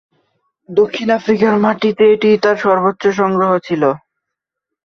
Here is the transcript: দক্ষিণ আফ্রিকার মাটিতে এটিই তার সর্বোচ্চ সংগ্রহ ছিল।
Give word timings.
দক্ষিণ 0.69 1.07
আফ্রিকার 1.11 1.53
মাটিতে 1.59 2.03
এটিই 2.13 2.37
তার 2.37 2.57
সর্বোচ্চ 2.57 3.03
সংগ্রহ 3.19 3.51
ছিল। 3.59 3.83